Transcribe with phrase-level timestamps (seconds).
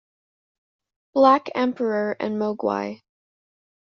[1.13, 3.03] Black Emperor and Mogwai.